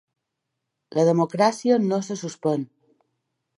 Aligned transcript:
La 0.99 1.03
democràcia 1.09 1.79
no 1.85 2.01
se 2.09 2.19
suspèn! 2.25 2.67